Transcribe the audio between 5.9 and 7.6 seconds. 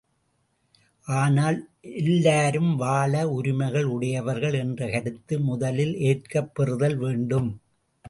ஏற்கப் பெறுதல் வேண்டும்.